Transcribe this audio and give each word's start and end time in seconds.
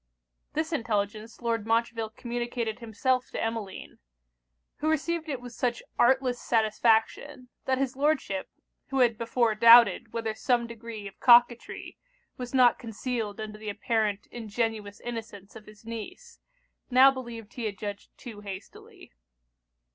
This 0.53 0.73
intelligence 0.73 1.43
Lord 1.43 1.67
Montreville 1.67 2.09
communicated 2.09 2.79
himself 2.79 3.29
to 3.29 3.39
Emmeline; 3.39 3.99
who 4.77 4.89
received 4.89 5.29
it 5.29 5.39
with 5.39 5.53
such 5.53 5.83
artless 5.99 6.41
satisfaction, 6.41 7.49
that 7.65 7.77
his 7.77 7.95
Lordship, 7.95 8.49
who 8.87 9.01
had 9.01 9.15
before 9.15 9.53
doubted 9.53 10.11
whether 10.11 10.33
some 10.33 10.65
degree 10.65 11.07
of 11.07 11.19
coquetry 11.19 11.99
was 12.35 12.51
not 12.51 12.79
concealed 12.79 13.39
under 13.39 13.59
the 13.59 13.69
apparent 13.69 14.25
ingenuous 14.31 14.99
innocence 15.01 15.55
of 15.55 15.67
his 15.67 15.85
niece, 15.85 16.39
now 16.89 17.11
believed 17.11 17.53
he 17.53 17.65
had 17.65 17.77
judged 17.77 18.09
too 18.17 18.39
hastily. 18.41 19.11